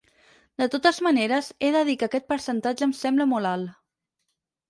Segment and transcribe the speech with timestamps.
[0.61, 3.71] De totes maneres, he de dir que aquest percentatge em sembla molt alt.